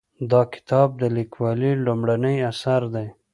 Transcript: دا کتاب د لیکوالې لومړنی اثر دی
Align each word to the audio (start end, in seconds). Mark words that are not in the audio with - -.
دا 0.31 0.41
کتاب 0.53 0.89
د 1.01 1.03
لیکوالې 1.17 1.71
لومړنی 1.85 2.35
اثر 2.51 2.81
دی 2.93 3.07